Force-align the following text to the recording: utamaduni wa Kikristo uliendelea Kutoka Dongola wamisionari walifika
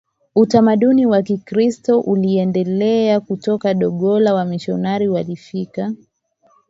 utamaduni 0.35 1.05
wa 1.05 1.21
Kikristo 1.21 1.99
uliendelea 1.99 3.19
Kutoka 3.19 3.73
Dongola 3.73 4.33
wamisionari 4.33 5.07
walifika 5.07 5.93